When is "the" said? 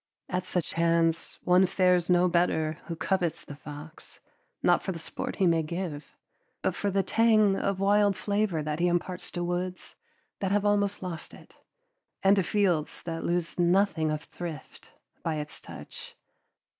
3.45-3.55, 4.91-4.97, 6.89-7.03